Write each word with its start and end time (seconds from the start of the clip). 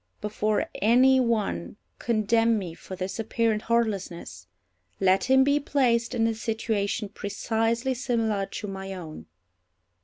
Before 0.19 0.67
any 0.81 1.19
one 1.19 1.77
condemn 1.99 2.57
me 2.57 2.73
for 2.73 2.95
this 2.95 3.19
apparent 3.19 3.61
heartlessness, 3.61 4.47
let 4.99 5.25
him 5.25 5.43
be 5.43 5.59
placed 5.59 6.15
in 6.15 6.25
a 6.25 6.33
situation 6.33 7.07
precisely 7.07 7.93
similar 7.93 8.47
to 8.47 8.67
my 8.67 8.95
own. 8.95 9.27